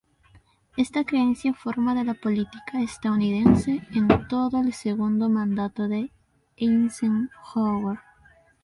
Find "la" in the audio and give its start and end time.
2.03-2.15